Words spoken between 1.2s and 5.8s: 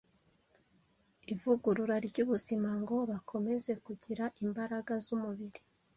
ivugurura ry’ubuzima ngo bakomeze kugira imbaraga z’umubiri.